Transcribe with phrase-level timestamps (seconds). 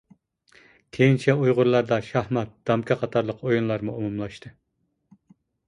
[0.97, 4.55] كېيىنچە ئۇيغۇرلاردا شاھمات، دامكا قاتارلىق ئويۇنلارمۇ ئومۇملاشتى.